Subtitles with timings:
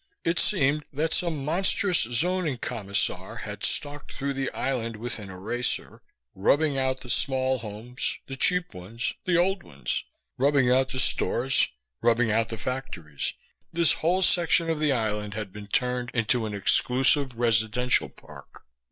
[0.23, 6.01] It seemed that some monstrous Zoning Commissar had stalked through the island with an eraser,
[6.33, 10.03] rubbing out the small homes, the cheap ones, the old ones;
[10.39, 11.67] rubbing out the stores,
[12.01, 13.35] rubbing out the factories.
[13.71, 18.63] This whole section of the island had been turned into an exclusive residential park.